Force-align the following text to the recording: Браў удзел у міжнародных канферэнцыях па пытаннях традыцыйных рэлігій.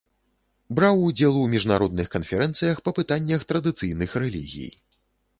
Браў 0.77 1.01
удзел 1.09 1.35
у 1.41 1.43
міжнародных 1.51 2.07
канферэнцыях 2.15 2.81
па 2.87 2.93
пытаннях 2.99 3.45
традыцыйных 3.53 4.17
рэлігій. 4.25 4.71